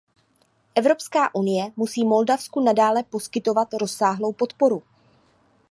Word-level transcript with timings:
Evropská 0.75 1.35
unie 1.35 1.71
musí 1.75 2.03
Moldavsku 2.05 2.59
nadále 2.63 3.03
poskytovat 3.03 3.73
rozsáhlou 3.73 4.33
podporu. 4.33 4.83